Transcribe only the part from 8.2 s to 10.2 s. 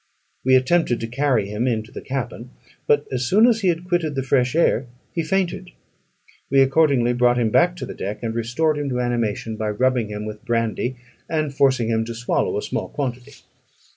and restored him to animation by rubbing